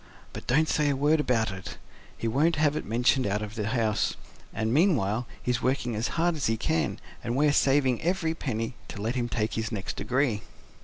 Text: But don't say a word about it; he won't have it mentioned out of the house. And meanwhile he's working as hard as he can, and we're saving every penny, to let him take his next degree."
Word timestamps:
But 0.33 0.47
don't 0.47 0.67
say 0.67 0.89
a 0.89 0.95
word 0.95 1.19
about 1.19 1.51
it; 1.51 1.77
he 2.17 2.27
won't 2.27 2.55
have 2.55 2.75
it 2.75 2.87
mentioned 2.87 3.27
out 3.27 3.43
of 3.43 3.53
the 3.53 3.67
house. 3.67 4.15
And 4.51 4.73
meanwhile 4.73 5.27
he's 5.43 5.61
working 5.61 5.95
as 5.95 6.07
hard 6.17 6.35
as 6.35 6.47
he 6.47 6.57
can, 6.57 6.99
and 7.23 7.35
we're 7.35 7.53
saving 7.53 8.01
every 8.01 8.33
penny, 8.33 8.73
to 8.87 8.99
let 8.99 9.13
him 9.13 9.29
take 9.29 9.53
his 9.53 9.71
next 9.71 9.97
degree." 9.97 10.41